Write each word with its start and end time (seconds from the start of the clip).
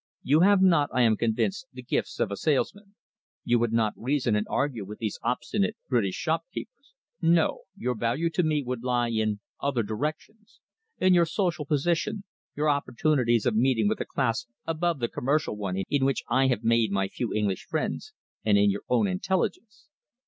You 0.23 0.39
have 0.39 0.63
not, 0.63 0.89
I 0.91 1.03
am 1.03 1.15
convinced, 1.15 1.67
the 1.73 1.83
gifts 1.83 2.19
of 2.19 2.31
a 2.31 2.35
salesman. 2.35 2.95
You 3.43 3.59
would 3.59 3.71
not 3.71 3.93
reason 3.95 4.35
and 4.35 4.47
argue 4.49 4.83
with 4.83 4.97
these 4.97 5.19
obstinate 5.21 5.77
British 5.89 6.15
shopkeepers. 6.15 6.95
No! 7.21 7.65
Your 7.77 7.93
value 7.93 8.31
to 8.31 8.41
me 8.41 8.63
would 8.63 8.83
lie 8.83 9.09
in 9.09 9.41
other 9.61 9.83
directions 9.83 10.59
in 10.99 11.13
your 11.13 11.27
social 11.27 11.65
position, 11.67 12.23
your 12.55 12.67
opportunities 12.67 13.45
of 13.45 13.55
meeting 13.55 13.87
with 13.87 14.01
a 14.01 14.05
class 14.05 14.47
above 14.65 14.97
the 14.97 15.07
commercial 15.07 15.55
one 15.55 15.83
in 15.87 16.03
which 16.03 16.23
I 16.27 16.47
have 16.47 16.63
made 16.63 16.89
my 16.91 17.07
few 17.07 17.31
English 17.31 17.67
friends, 17.67 18.11
and 18.43 18.57
in 18.57 18.71
your 18.71 18.81
own 18.89 19.05
intelligence." 19.05 19.87